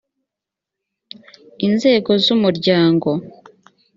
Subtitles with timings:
[1.67, 3.09] inzego z umuryango